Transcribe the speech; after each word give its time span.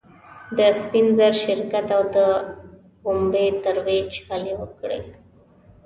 د 0.57 0.59
سپین 0.81 1.07
زر 1.17 1.33
شرکت 1.45 1.87
او 1.97 2.03
د 2.15 2.17
پومبې 3.01 3.45
ترویج 3.63 4.11
هلې 4.27 4.53
وې. 4.59 4.99